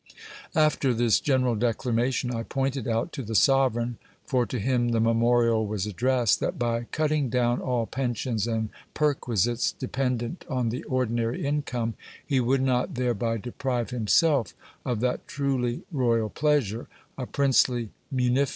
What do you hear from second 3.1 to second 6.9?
to the sovereign, for to him the memorial was addressed, that by j